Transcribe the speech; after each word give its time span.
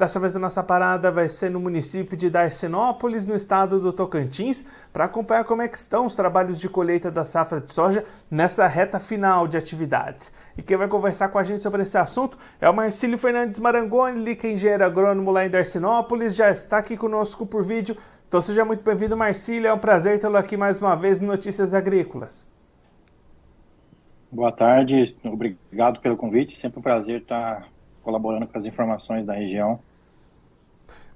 Dessa 0.00 0.18
vez 0.18 0.34
a 0.34 0.38
nossa 0.38 0.62
parada 0.62 1.12
vai 1.12 1.28
ser 1.28 1.50
no 1.50 1.60
município 1.60 2.16
de 2.16 2.30
Darcinópolis, 2.30 3.26
no 3.26 3.34
estado 3.34 3.78
do 3.78 3.92
Tocantins, 3.92 4.64
para 4.90 5.04
acompanhar 5.04 5.44
como 5.44 5.60
é 5.60 5.68
que 5.68 5.76
estão 5.76 6.06
os 6.06 6.14
trabalhos 6.14 6.58
de 6.58 6.70
colheita 6.70 7.10
da 7.10 7.22
safra 7.22 7.60
de 7.60 7.70
soja 7.70 8.02
nessa 8.30 8.66
reta 8.66 8.98
final 8.98 9.46
de 9.46 9.58
atividades. 9.58 10.34
E 10.56 10.62
quem 10.62 10.78
vai 10.78 10.88
conversar 10.88 11.28
com 11.28 11.38
a 11.38 11.42
gente 11.42 11.60
sobre 11.60 11.82
esse 11.82 11.98
assunto 11.98 12.38
é 12.62 12.70
o 12.70 12.72
Marcílio 12.72 13.18
Fernandes 13.18 13.58
Marangoni, 13.58 14.38
é 14.42 14.46
engenheiro 14.46 14.82
agrônomo 14.82 15.30
lá 15.30 15.44
em 15.44 15.50
Darcinópolis, 15.50 16.34
já 16.34 16.48
está 16.48 16.78
aqui 16.78 16.96
conosco 16.96 17.44
por 17.44 17.62
vídeo. 17.62 17.94
Então 18.26 18.40
seja 18.40 18.64
muito 18.64 18.82
bem-vindo, 18.82 19.14
Marcílio, 19.14 19.68
é 19.68 19.74
um 19.74 19.78
prazer 19.78 20.18
tê-lo 20.18 20.38
aqui 20.38 20.56
mais 20.56 20.78
uma 20.78 20.96
vez 20.96 21.20
no 21.20 21.26
Notícias 21.26 21.74
Agrícolas. 21.74 22.50
Boa 24.32 24.50
tarde, 24.50 25.14
obrigado 25.22 26.00
pelo 26.00 26.16
convite, 26.16 26.56
sempre 26.56 26.78
um 26.78 26.82
prazer 26.82 27.20
estar 27.20 27.68
colaborando 28.02 28.46
com 28.46 28.56
as 28.56 28.64
informações 28.64 29.26
da 29.26 29.34
região. 29.34 29.78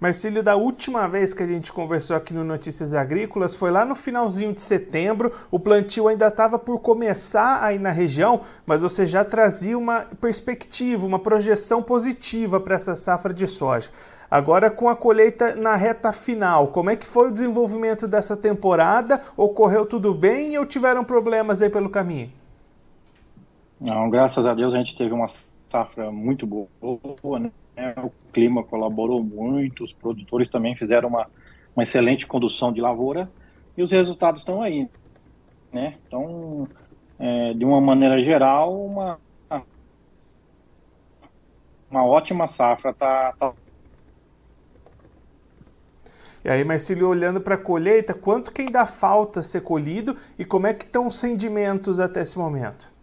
Marcílio, 0.00 0.42
da 0.42 0.54
última 0.54 1.08
vez 1.08 1.32
que 1.32 1.42
a 1.42 1.46
gente 1.46 1.72
conversou 1.72 2.14
aqui 2.14 2.34
no 2.34 2.44
Notícias 2.44 2.92
Agrícolas 2.92 3.54
foi 3.54 3.70
lá 3.70 3.84
no 3.84 3.94
finalzinho 3.94 4.52
de 4.52 4.60
setembro. 4.60 5.32
O 5.50 5.58
plantio 5.58 6.08
ainda 6.08 6.26
estava 6.26 6.58
por 6.58 6.78
começar 6.80 7.62
aí 7.64 7.78
na 7.78 7.90
região, 7.90 8.42
mas 8.66 8.82
você 8.82 9.06
já 9.06 9.24
trazia 9.24 9.78
uma 9.78 10.00
perspectiva, 10.20 11.06
uma 11.06 11.18
projeção 11.18 11.82
positiva 11.82 12.60
para 12.60 12.74
essa 12.74 12.94
safra 12.94 13.32
de 13.32 13.46
soja. 13.46 13.90
Agora, 14.30 14.70
com 14.70 14.88
a 14.88 14.96
colheita 14.96 15.54
na 15.54 15.76
reta 15.76 16.12
final, 16.12 16.68
como 16.68 16.90
é 16.90 16.96
que 16.96 17.06
foi 17.06 17.28
o 17.28 17.32
desenvolvimento 17.32 18.08
dessa 18.08 18.36
temporada? 18.36 19.20
Ocorreu 19.36 19.86
tudo 19.86 20.12
bem 20.12 20.58
ou 20.58 20.66
tiveram 20.66 21.04
problemas 21.04 21.62
aí 21.62 21.70
pelo 21.70 21.88
caminho? 21.88 22.32
Não, 23.80 24.10
graças 24.10 24.44
a 24.44 24.52
Deus 24.52 24.74
a 24.74 24.78
gente 24.78 24.96
teve 24.96 25.14
uma 25.14 25.28
safra 25.70 26.10
muito 26.10 26.46
boa, 26.46 27.38
né? 27.38 27.50
O 28.02 28.10
clima 28.32 28.62
colaborou 28.62 29.22
muito, 29.22 29.84
os 29.84 29.92
produtores 29.92 30.48
também 30.48 30.76
fizeram 30.76 31.08
uma, 31.08 31.26
uma 31.74 31.82
excelente 31.82 32.26
condução 32.26 32.72
de 32.72 32.80
lavoura 32.80 33.30
e 33.76 33.82
os 33.82 33.90
resultados 33.90 34.42
estão 34.42 34.62
aí, 34.62 34.88
né? 35.72 35.96
Então, 36.06 36.68
é, 37.18 37.52
de 37.54 37.64
uma 37.64 37.80
maneira 37.80 38.22
geral, 38.22 38.84
uma, 38.84 39.18
uma 41.90 42.04
ótima 42.04 42.48
safra 42.48 42.90
está 42.90 43.32
tá... 43.32 43.52
E 46.44 46.48
aí, 46.48 46.62
Marcílio, 46.62 47.08
olhando 47.08 47.40
para 47.40 47.54
a 47.54 47.58
colheita, 47.58 48.12
quanto 48.12 48.52
que 48.52 48.60
ainda 48.62 48.84
falta 48.84 49.42
ser 49.42 49.62
colhido 49.62 50.14
e 50.38 50.44
como 50.44 50.66
é 50.66 50.74
que 50.74 50.84
estão 50.84 51.06
os 51.06 51.20
rendimentos 51.20 51.98
até 51.98 52.20
esse 52.20 52.38
momento? 52.38 52.93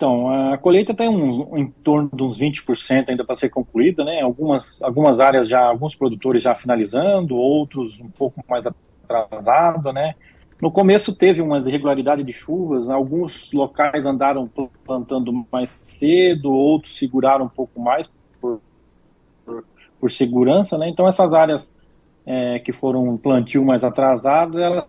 Então, 0.00 0.30
a 0.30 0.56
colheita 0.56 0.94
tem 0.94 1.10
um, 1.10 1.58
em 1.58 1.66
torno 1.66 2.08
de 2.10 2.22
uns 2.22 2.40
20% 2.40 3.10
ainda 3.10 3.22
para 3.22 3.36
ser 3.36 3.50
concluída, 3.50 4.02
né? 4.02 4.22
Algumas, 4.22 4.80
algumas 4.80 5.20
áreas 5.20 5.46
já, 5.46 5.60
alguns 5.62 5.94
produtores 5.94 6.42
já 6.42 6.54
finalizando, 6.54 7.36
outros 7.36 8.00
um 8.00 8.08
pouco 8.08 8.42
mais 8.48 8.64
atrasado, 8.66 9.92
né? 9.92 10.14
No 10.58 10.72
começo 10.72 11.14
teve 11.14 11.42
umas 11.42 11.66
irregularidades 11.66 12.24
de 12.24 12.32
chuvas, 12.32 12.88
alguns 12.88 13.52
locais 13.52 14.06
andaram 14.06 14.50
plantando 14.82 15.46
mais 15.52 15.78
cedo, 15.86 16.50
outros 16.50 16.96
seguraram 16.96 17.44
um 17.44 17.50
pouco 17.50 17.78
mais 17.78 18.10
por, 18.40 18.58
por, 19.44 19.64
por 20.00 20.10
segurança, 20.10 20.78
né? 20.78 20.88
Então 20.88 21.06
essas 21.06 21.34
áreas 21.34 21.76
é, 22.24 22.58
que 22.60 22.72
foram 22.72 23.18
plantio 23.18 23.62
mais 23.66 23.84
atrasado, 23.84 24.58
elas 24.58 24.86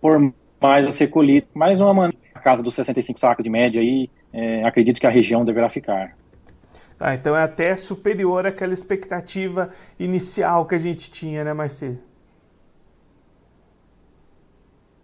por 0.00 0.32
mais 0.60 0.86
a 0.86 0.92
ser 0.92 1.08
colhido. 1.08 1.46
Mais 1.54 1.80
uma 1.80 1.92
maneira, 1.92 2.18
a 2.34 2.40
casa 2.40 2.62
dos 2.62 2.74
65 2.74 3.18
sacos 3.18 3.42
de 3.44 3.50
média 3.50 3.80
aí, 3.80 4.10
é, 4.32 4.64
acredito 4.64 5.00
que 5.00 5.06
a 5.06 5.10
região 5.10 5.44
deverá 5.44 5.68
ficar. 5.68 6.16
Tá, 6.98 7.14
então 7.14 7.36
é 7.36 7.42
até 7.42 7.74
superior 7.76 8.46
àquela 8.46 8.74
expectativa 8.74 9.70
inicial 9.98 10.66
que 10.66 10.74
a 10.74 10.78
gente 10.78 11.10
tinha, 11.10 11.42
né, 11.42 11.52
Marcelo? 11.52 11.98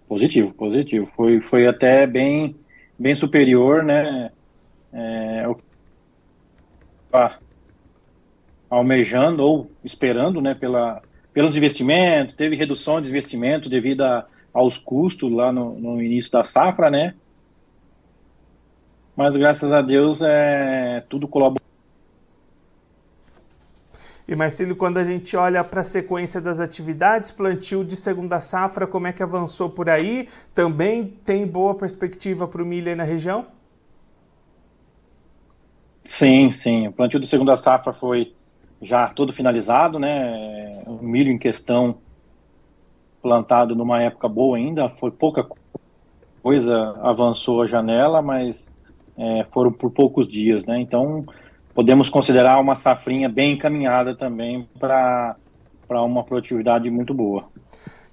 Positivo, 0.08 0.52
positivo. 0.52 1.06
Foi, 1.06 1.40
foi 1.40 1.66
até 1.66 2.06
bem, 2.06 2.54
bem 2.98 3.14
superior, 3.14 3.82
né? 3.82 4.30
É, 4.92 5.46
almejando 8.68 9.42
ou 9.42 9.70
esperando, 9.82 10.40
né, 10.40 10.54
pela, 10.54 11.02
pelos 11.32 11.56
investimentos, 11.56 12.34
teve 12.34 12.56
redução 12.56 13.00
de 13.00 13.08
investimento 13.08 13.68
devido 13.68 14.02
a, 14.02 14.26
aos 14.56 14.78
custos 14.78 15.30
lá 15.30 15.52
no, 15.52 15.78
no 15.78 16.02
início 16.02 16.32
da 16.32 16.42
safra, 16.42 16.90
né? 16.90 17.14
Mas 19.14 19.36
graças 19.36 19.70
a 19.70 19.82
Deus 19.82 20.22
é 20.22 21.04
tudo 21.10 21.28
colabora. 21.28 21.62
E 24.26 24.34
Marcelo, 24.34 24.74
quando 24.74 24.96
a 24.96 25.04
gente 25.04 25.36
olha 25.36 25.62
para 25.62 25.82
a 25.82 25.84
sequência 25.84 26.40
das 26.40 26.58
atividades, 26.58 27.30
plantio 27.30 27.84
de 27.84 27.96
segunda 27.96 28.40
safra, 28.40 28.86
como 28.86 29.06
é 29.06 29.12
que 29.12 29.22
avançou 29.22 29.68
por 29.68 29.90
aí? 29.90 30.26
Também 30.54 31.04
tem 31.04 31.46
boa 31.46 31.74
perspectiva 31.74 32.48
para 32.48 32.62
o 32.62 32.66
milho 32.66 32.88
aí 32.88 32.94
na 32.94 33.04
região? 33.04 33.46
Sim, 36.04 36.50
sim. 36.50 36.88
O 36.88 36.92
plantio 36.92 37.20
de 37.20 37.26
segunda 37.26 37.56
safra 37.58 37.92
foi 37.92 38.34
já 38.80 39.08
todo 39.10 39.34
finalizado, 39.34 39.98
né? 39.98 40.82
O 40.86 41.04
milho 41.04 41.30
em 41.30 41.38
questão 41.38 41.98
plantado 43.26 43.74
numa 43.74 44.00
época 44.00 44.28
boa 44.28 44.56
ainda, 44.56 44.88
foi 44.88 45.10
pouca 45.10 45.44
coisa 46.40 46.94
avançou 47.02 47.60
a 47.60 47.66
janela, 47.66 48.22
mas 48.22 48.72
é, 49.18 49.44
foram 49.52 49.72
por 49.72 49.90
poucos 49.90 50.28
dias, 50.28 50.64
né? 50.64 50.80
Então 50.80 51.26
podemos 51.74 52.08
considerar 52.08 52.60
uma 52.60 52.76
safrinha 52.76 53.28
bem 53.28 53.54
encaminhada 53.54 54.14
também 54.14 54.68
para 54.78 55.36
uma 55.90 56.22
produtividade 56.22 56.88
muito 56.88 57.12
boa. 57.12 57.48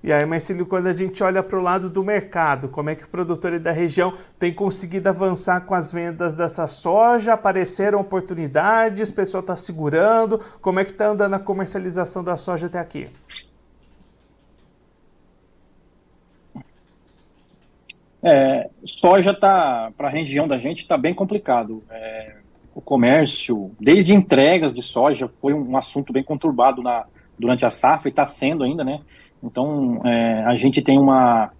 E 0.03 0.11
aí, 0.11 0.25
Marcelo, 0.25 0.65
quando 0.65 0.87
a 0.87 0.93
gente 0.93 1.23
olha 1.23 1.43
para 1.43 1.59
o 1.59 1.61
lado 1.61 1.91
do 1.91 2.03
mercado, 2.03 2.67
como 2.67 2.89
é 2.89 2.95
que 2.95 3.03
o 3.03 3.09
produtor 3.09 3.57
da 3.59 3.71
região 3.71 4.15
tem 4.39 4.51
conseguido 4.51 5.07
avançar 5.07 5.61
com 5.61 5.75
as 5.75 5.93
vendas 5.93 6.33
dessa 6.33 6.65
soja? 6.67 7.33
Apareceram 7.33 7.99
oportunidades, 7.99 9.09
o 9.09 9.13
pessoal 9.13 9.41
está 9.41 9.55
segurando? 9.55 10.39
Como 10.59 10.79
é 10.79 10.83
que 10.83 10.91
está 10.91 11.07
andando 11.07 11.35
a 11.35 11.39
comercialização 11.39 12.23
da 12.23 12.35
soja 12.35 12.65
até 12.65 12.79
aqui? 12.79 13.09
É, 18.23 18.69
soja 18.85 19.33
tá 19.33 19.91
para 19.97 20.07
a 20.07 20.11
região 20.11 20.47
da 20.47 20.57
gente 20.57 20.79
está 20.79 20.97
bem 20.97 21.13
complicado. 21.13 21.83
É, 21.89 22.37
o 22.73 22.81
comércio, 22.81 23.71
desde 23.79 24.13
entregas 24.13 24.73
de 24.73 24.81
soja, 24.81 25.29
foi 25.41 25.53
um 25.53 25.75
assunto 25.75 26.13
bem 26.13 26.23
conturbado 26.23 26.81
na, 26.81 27.05
durante 27.37 27.65
a 27.65 27.69
safra 27.69 28.07
e 28.07 28.11
está 28.11 28.25
sendo 28.27 28.63
ainda, 28.63 28.83
né? 28.83 29.01
Então 29.43 29.99
é, 30.05 30.43
a 30.45 30.55
gente 30.55 30.81
tem 30.81 30.97
uma 30.97 31.51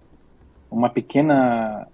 uma 0.70 0.88
pequena 0.88 1.86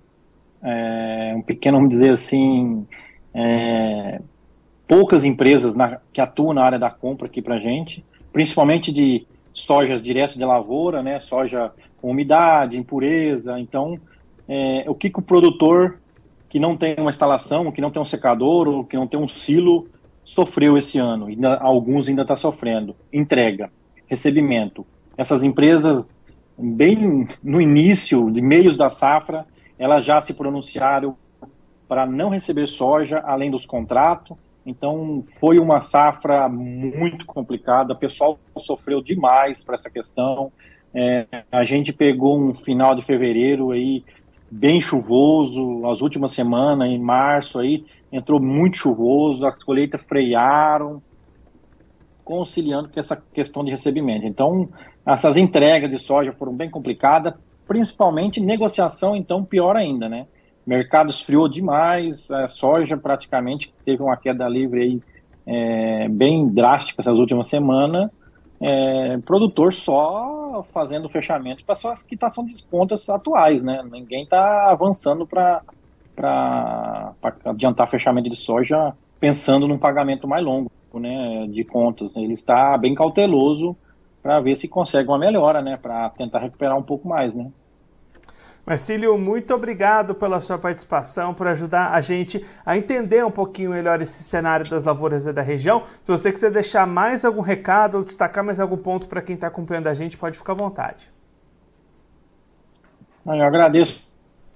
é, 0.62 1.34
um 1.36 1.42
pequeno 1.42 1.76
vamos 1.78 1.90
dizer 1.90 2.12
assim 2.12 2.86
é, 3.34 4.20
poucas 4.86 5.24
empresas 5.24 5.74
na, 5.74 5.98
que 6.12 6.20
atuam 6.20 6.54
na 6.54 6.64
área 6.64 6.78
da 6.78 6.90
compra 6.90 7.26
aqui 7.26 7.42
para 7.42 7.58
gente, 7.58 8.04
principalmente 8.32 8.92
de 8.92 9.26
sojas 9.52 10.02
direto 10.02 10.38
de 10.38 10.44
lavoura, 10.44 11.02
né? 11.02 11.18
Soja 11.18 11.72
com 12.00 12.10
umidade, 12.10 12.78
impureza, 12.78 13.58
então 13.58 13.98
é, 14.52 14.84
o 14.88 14.96
que, 14.96 15.08
que 15.08 15.20
o 15.20 15.22
produtor 15.22 16.00
que 16.48 16.58
não 16.58 16.76
tem 16.76 16.96
uma 16.98 17.10
instalação, 17.10 17.70
que 17.70 17.80
não 17.80 17.92
tem 17.92 18.02
um 18.02 18.04
secador 18.04 18.66
ou 18.66 18.84
que 18.84 18.96
não 18.96 19.06
tem 19.06 19.18
um 19.18 19.28
silo 19.28 19.86
sofreu 20.24 20.76
esse 20.76 20.98
ano. 20.98 21.26
Ainda, 21.26 21.56
alguns 21.58 22.08
ainda 22.08 22.22
está 22.22 22.34
sofrendo. 22.34 22.96
Entrega, 23.12 23.70
recebimento. 24.08 24.84
Essas 25.16 25.44
empresas, 25.44 26.20
bem 26.58 27.28
no 27.44 27.60
início, 27.60 28.28
de 28.32 28.40
meios 28.40 28.76
da 28.76 28.90
safra, 28.90 29.46
elas 29.78 30.04
já 30.04 30.20
se 30.20 30.34
pronunciaram 30.34 31.16
para 31.86 32.04
não 32.04 32.28
receber 32.28 32.66
soja 32.66 33.20
além 33.20 33.52
dos 33.52 33.64
contratos. 33.64 34.36
Então, 34.66 35.24
foi 35.38 35.60
uma 35.60 35.80
safra 35.80 36.48
muito 36.48 37.24
complicada. 37.24 37.92
O 37.92 37.96
pessoal 37.96 38.36
sofreu 38.58 39.00
demais 39.00 39.62
para 39.62 39.76
essa 39.76 39.88
questão. 39.88 40.50
É, 40.92 41.44
a 41.52 41.64
gente 41.64 41.92
pegou 41.92 42.36
um 42.36 42.52
final 42.52 42.96
de 42.96 43.02
fevereiro 43.02 43.70
aí 43.70 44.04
bem 44.50 44.80
chuvoso, 44.80 45.86
as 45.86 46.00
últimas 46.00 46.32
semanas, 46.32 46.88
em 46.88 46.98
março 46.98 47.58
aí, 47.58 47.84
entrou 48.10 48.40
muito 48.40 48.76
chuvoso, 48.76 49.46
as 49.46 49.62
colheitas 49.62 50.02
frearam, 50.02 51.00
conciliando 52.24 52.88
com 52.88 52.98
essa 52.98 53.16
questão 53.32 53.64
de 53.64 53.70
recebimento. 53.70 54.26
Então, 54.26 54.68
essas 55.06 55.36
entregas 55.36 55.90
de 55.90 55.98
soja 55.98 56.32
foram 56.32 56.52
bem 56.52 56.68
complicadas, 56.68 57.34
principalmente 57.66 58.40
negociação, 58.40 59.14
então, 59.14 59.44
pior 59.44 59.76
ainda, 59.76 60.08
né? 60.08 60.26
Mercado 60.66 61.10
esfriou 61.10 61.48
demais, 61.48 62.30
a 62.30 62.46
soja 62.46 62.96
praticamente 62.96 63.72
teve 63.84 64.02
uma 64.02 64.16
queda 64.16 64.48
livre 64.48 64.82
aí 64.82 65.00
é, 65.46 66.08
bem 66.08 66.48
drástica 66.48 67.00
essas 67.00 67.16
últimas 67.16 67.48
semanas. 67.48 68.10
É, 68.62 69.16
produtor 69.18 69.72
só 69.72 70.62
fazendo 70.72 71.08
fechamento 71.08 71.64
para 71.64 71.74
só 71.74 71.94
quitação 71.94 72.44
de 72.44 72.62
contas 72.64 73.08
atuais, 73.08 73.62
né? 73.62 73.82
Ninguém 73.90 74.24
está 74.24 74.70
avançando 74.70 75.26
para 75.26 75.62
adiantar 77.44 77.88
fechamento 77.88 78.28
de 78.28 78.36
soja 78.36 78.94
pensando 79.18 79.66
num 79.66 79.78
pagamento 79.78 80.28
mais 80.28 80.44
longo, 80.44 80.70
né? 80.94 81.46
De 81.48 81.64
contas. 81.64 82.16
Ele 82.16 82.34
está 82.34 82.76
bem 82.76 82.94
cauteloso 82.94 83.74
para 84.22 84.40
ver 84.40 84.54
se 84.56 84.68
consegue 84.68 85.08
uma 85.08 85.18
melhora, 85.18 85.62
né? 85.62 85.78
Para 85.78 86.10
tentar 86.10 86.40
recuperar 86.40 86.76
um 86.76 86.82
pouco 86.82 87.08
mais, 87.08 87.34
né? 87.34 87.50
Marcílio, 88.66 89.16
muito 89.18 89.54
obrigado 89.54 90.14
pela 90.14 90.40
sua 90.40 90.58
participação, 90.58 91.32
por 91.32 91.46
ajudar 91.46 91.92
a 91.92 92.00
gente 92.00 92.44
a 92.64 92.76
entender 92.76 93.24
um 93.24 93.30
pouquinho 93.30 93.70
melhor 93.70 94.00
esse 94.02 94.22
cenário 94.22 94.68
das 94.68 94.84
lavouras 94.84 95.24
da 95.24 95.42
região. 95.42 95.82
Se 96.02 96.12
você 96.12 96.30
quiser 96.30 96.50
deixar 96.50 96.86
mais 96.86 97.24
algum 97.24 97.40
recado 97.40 97.96
ou 97.96 98.04
destacar 98.04 98.44
mais 98.44 98.60
algum 98.60 98.76
ponto 98.76 99.08
para 99.08 99.22
quem 99.22 99.34
está 99.34 99.46
acompanhando 99.46 99.86
a 99.86 99.94
gente, 99.94 100.16
pode 100.16 100.36
ficar 100.36 100.52
à 100.52 100.56
vontade. 100.56 101.10
Eu 103.26 103.42
agradeço 103.42 104.06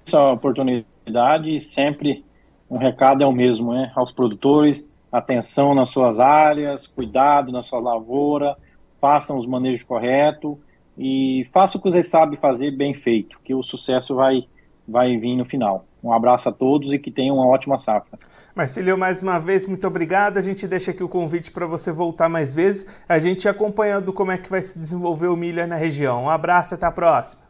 essa 0.07 0.33
oportunidade 0.33 1.57
e 1.57 1.61
sempre 1.61 2.25
um 2.71 2.77
recado 2.77 3.23
é 3.23 3.27
o 3.27 3.33
mesmo, 3.33 3.73
né? 3.73 3.91
Aos 3.95 4.13
produtores, 4.13 4.89
atenção 5.11 5.75
nas 5.75 5.91
suas 5.91 6.21
áreas, 6.21 6.87
cuidado 6.87 7.53
na 7.53 7.63
sua 7.63 7.81
lavoura, 7.81 8.57
façam 9.01 9.39
os 9.39 9.47
manejos 9.47 9.83
corretos 9.83 10.57
e 10.97 11.47
faça 11.53 11.77
o 11.77 11.81
que 11.81 11.91
vocês 11.91 12.09
sabem 12.09 12.39
fazer 12.39 12.71
bem 12.71 12.95
feito, 12.95 13.39
que 13.45 13.55
o 13.55 13.63
sucesso 13.63 14.15
vai, 14.15 14.45
vai 14.87 15.17
vir 15.17 15.37
no 15.37 15.45
final. 15.45 15.87
Um 16.03 16.13
abraço 16.13 16.49
a 16.51 16.53
todos 16.53 16.93
e 16.93 16.99
que 16.99 17.11
tenham 17.11 17.37
uma 17.37 17.47
ótima 17.47 17.79
safra. 17.79 18.19
Marcílio, 18.55 18.99
mais 18.99 19.23
uma 19.23 19.39
vez, 19.39 19.67
muito 19.67 19.87
obrigado. 19.87 20.37
A 20.37 20.43
gente 20.43 20.69
deixa 20.69 20.91
aqui 20.91 21.03
o 21.03 21.09
convite 21.09 21.51
para 21.51 21.67
você 21.67 21.91
voltar 21.91 22.29
mais 22.29 22.53
vezes, 22.53 23.03
a 23.09 23.19
gente 23.19 23.49
acompanhando 23.49 24.13
como 24.13 24.31
é 24.31 24.37
que 24.37 24.51
vai 24.51 24.61
se 24.61 24.79
desenvolver 24.79 25.29
o 25.29 25.37
milho 25.37 25.67
na 25.67 25.77
região. 25.77 26.25
Um 26.25 26.31
abraço, 26.31 26.75
até 26.75 26.85
a 26.85 26.93
próxima. 26.93 27.44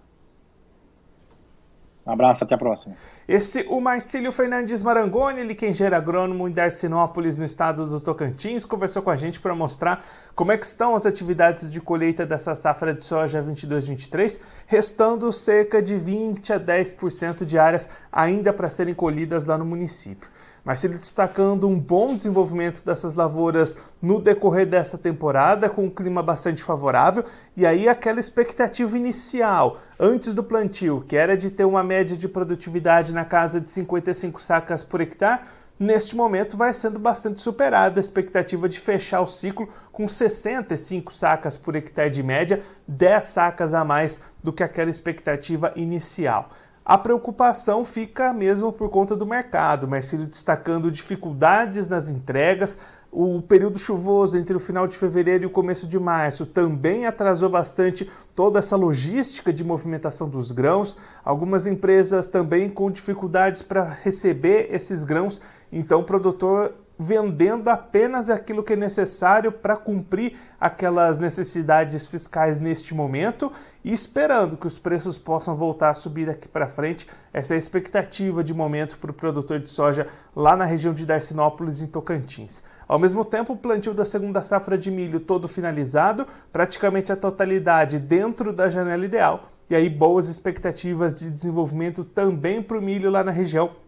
Um 2.06 2.12
abraço, 2.12 2.44
até 2.44 2.54
a 2.54 2.58
próxima. 2.58 2.94
Esse, 3.26 3.64
o 3.68 3.80
Marcílio 3.80 4.30
Fernandes 4.30 4.82
Marangoni, 4.82 5.40
ele 5.40 5.54
que 5.54 5.64
é 5.64 5.70
engenheiro 5.70 5.96
agrônomo 5.96 6.46
em 6.46 6.52
Darcinópolis, 6.52 7.38
no 7.38 7.46
estado 7.46 7.86
do 7.86 7.98
Tocantins, 7.98 8.66
conversou 8.66 9.02
com 9.02 9.10
a 9.10 9.16
gente 9.16 9.40
para 9.40 9.54
mostrar 9.54 10.04
como 10.34 10.52
é 10.52 10.58
que 10.58 10.66
estão 10.66 10.94
as 10.94 11.06
atividades 11.06 11.70
de 11.70 11.80
colheita 11.80 12.26
dessa 12.26 12.54
safra 12.54 12.92
de 12.92 13.02
soja 13.02 13.42
22-23, 13.42 14.38
restando 14.66 15.32
cerca 15.32 15.80
de 15.80 15.96
20 15.96 16.52
a 16.52 16.60
10% 16.60 17.44
de 17.46 17.58
áreas 17.58 17.88
ainda 18.12 18.52
para 18.52 18.68
serem 18.68 18.92
colhidas 18.92 19.46
lá 19.46 19.56
no 19.56 19.64
município. 19.64 20.28
Marcelo 20.64 20.94
destacando 20.94 21.68
um 21.68 21.78
bom 21.78 22.16
desenvolvimento 22.16 22.82
dessas 22.82 23.12
lavouras 23.12 23.76
no 24.00 24.18
decorrer 24.18 24.66
dessa 24.66 24.96
temporada, 24.96 25.68
com 25.68 25.84
um 25.84 25.90
clima 25.90 26.22
bastante 26.22 26.62
favorável, 26.62 27.22
e 27.54 27.66
aí 27.66 27.86
aquela 27.86 28.18
expectativa 28.18 28.96
inicial, 28.96 29.78
antes 30.00 30.32
do 30.32 30.42
plantio, 30.42 31.04
que 31.06 31.16
era 31.16 31.36
de 31.36 31.50
ter 31.50 31.66
uma 31.66 31.84
média 31.84 32.16
de 32.16 32.26
produtividade 32.26 33.12
na 33.12 33.26
casa 33.26 33.60
de 33.60 33.70
55 33.70 34.40
sacas 34.42 34.82
por 34.82 35.02
hectare, 35.02 35.42
neste 35.78 36.16
momento 36.16 36.56
vai 36.56 36.72
sendo 36.72 36.98
bastante 36.98 37.40
superada 37.40 38.00
a 38.00 38.02
expectativa 38.02 38.66
de 38.66 38.80
fechar 38.80 39.20
o 39.20 39.26
ciclo 39.26 39.68
com 39.92 40.08
65 40.08 41.12
sacas 41.12 41.58
por 41.58 41.76
hectare 41.76 42.08
de 42.08 42.22
média, 42.22 42.62
10 42.88 43.22
sacas 43.26 43.74
a 43.74 43.84
mais 43.84 44.20
do 44.42 44.50
que 44.50 44.62
aquela 44.62 44.90
expectativa 44.90 45.74
inicial. 45.76 46.48
A 46.84 46.98
preocupação 46.98 47.82
fica 47.82 48.30
mesmo 48.34 48.70
por 48.70 48.90
conta 48.90 49.16
do 49.16 49.24
mercado. 49.24 49.88
Marcelo 49.88 50.26
destacando 50.26 50.90
dificuldades 50.90 51.88
nas 51.88 52.10
entregas. 52.10 52.78
O 53.10 53.40
período 53.40 53.78
chuvoso 53.78 54.36
entre 54.36 54.54
o 54.54 54.60
final 54.60 54.86
de 54.86 54.94
fevereiro 54.94 55.44
e 55.44 55.46
o 55.46 55.50
começo 55.50 55.86
de 55.86 55.98
março 55.98 56.44
também 56.44 57.06
atrasou 57.06 57.48
bastante 57.48 58.10
toda 58.34 58.58
essa 58.58 58.76
logística 58.76 59.50
de 59.50 59.64
movimentação 59.64 60.28
dos 60.28 60.52
grãos. 60.52 60.94
Algumas 61.24 61.66
empresas 61.66 62.28
também 62.28 62.68
com 62.68 62.90
dificuldades 62.90 63.62
para 63.62 63.84
receber 63.84 64.68
esses 64.70 65.04
grãos. 65.04 65.40
Então, 65.72 66.00
o 66.00 66.04
produtor 66.04 66.74
vendendo 66.98 67.68
apenas 67.68 68.30
aquilo 68.30 68.62
que 68.62 68.74
é 68.74 68.76
necessário 68.76 69.50
para 69.50 69.76
cumprir 69.76 70.36
aquelas 70.60 71.18
necessidades 71.18 72.06
fiscais 72.06 72.58
neste 72.58 72.94
momento 72.94 73.50
e 73.84 73.92
esperando 73.92 74.56
que 74.56 74.66
os 74.66 74.78
preços 74.78 75.18
possam 75.18 75.54
voltar 75.54 75.90
a 75.90 75.94
subir 75.94 76.26
daqui 76.26 76.46
para 76.46 76.68
frente. 76.68 77.06
Essa 77.32 77.54
é 77.54 77.56
a 77.56 77.58
expectativa 77.58 78.44
de 78.44 78.54
momento 78.54 78.98
para 78.98 79.10
o 79.10 79.14
produtor 79.14 79.58
de 79.58 79.68
soja 79.68 80.06
lá 80.34 80.56
na 80.56 80.64
região 80.64 80.94
de 80.94 81.04
Darcinópolis, 81.04 81.82
em 81.82 81.86
Tocantins. 81.86 82.62
Ao 82.86 82.98
mesmo 82.98 83.24
tempo, 83.24 83.52
o 83.52 83.56
plantio 83.56 83.94
da 83.94 84.04
segunda 84.04 84.42
safra 84.42 84.78
de 84.78 84.90
milho 84.90 85.20
todo 85.20 85.48
finalizado, 85.48 86.26
praticamente 86.52 87.12
a 87.12 87.16
totalidade 87.16 87.98
dentro 87.98 88.52
da 88.52 88.70
janela 88.70 89.04
ideal. 89.04 89.48
E 89.68 89.74
aí, 89.74 89.88
boas 89.88 90.28
expectativas 90.28 91.14
de 91.14 91.30
desenvolvimento 91.30 92.04
também 92.04 92.62
para 92.62 92.78
o 92.78 92.82
milho 92.82 93.10
lá 93.10 93.24
na 93.24 93.32
região. 93.32 93.83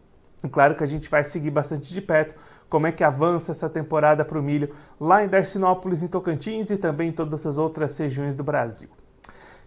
Claro 0.51 0.75
que 0.75 0.85
a 0.85 0.87
gente 0.87 1.09
vai 1.11 1.25
seguir 1.25 1.51
bastante 1.51 1.93
de 1.93 2.01
perto 2.01 2.35
como 2.69 2.87
é 2.87 2.93
que 2.93 3.05
avança 3.05 3.53
essa 3.53 3.69
temporada 3.69 4.25
para 4.25 4.39
o 4.39 4.43
milho 4.43 4.75
lá 5.01 5.25
em 5.25 5.29
Darcinópolis, 5.29 6.03
em 6.03 6.09
Tocantins 6.09 6.71
e 6.71 6.77
também 6.77 7.09
em 7.09 7.13
todas 7.13 7.47
as 7.47 7.59
outras 7.59 7.97
regiões 7.97 8.35
do 8.35 8.43
Brasil. 8.45 8.89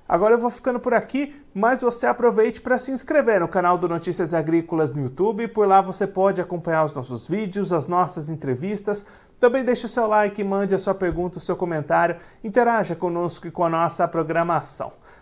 Agora 0.08 0.34
eu 0.34 0.40
vou 0.40 0.50
ficando 0.50 0.80
por 0.80 0.94
aqui, 0.94 1.40
mas 1.54 1.82
você 1.82 2.08
aproveite 2.08 2.62
para 2.62 2.80
se 2.80 2.92
inscrever 2.92 3.40
no 3.40 3.48
canal 3.48 3.78
do 3.78 3.88
Notícias 3.88 4.34
Agrícolas 4.34 4.92
no 4.92 5.04
YouTube. 5.04 5.48
Por 5.50 5.68
lá 5.68 5.82
você 5.82 6.08
pode 6.08 6.42
acompanhar 6.42 6.84
os 6.84 6.94
nossos 6.94 7.28
vídeos, 7.28 7.72
as 7.72 7.88
nossas 7.88 8.28
entrevistas. 8.28 9.06
Também 9.40 9.64
deixe 9.64 9.86
o 9.86 9.90
seu 9.90 10.08
like, 10.08 10.44
mande 10.44 10.74
a 10.74 10.80
sua 10.80 10.96
pergunta, 10.96 11.38
o 11.38 11.42
seu 11.42 11.56
comentário, 11.56 12.18
interaja 12.44 12.96
conosco 12.96 13.48
e 13.48 13.52
com 13.52 13.64
a 13.64 13.70
nossa 13.70 14.08
programação. 14.08 14.92